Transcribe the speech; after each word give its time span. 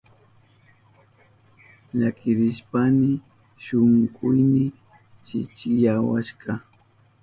Llakirishpayni 1.99 3.11
shunkuyni 3.63 4.63
kichkiyawashka. 5.25 6.51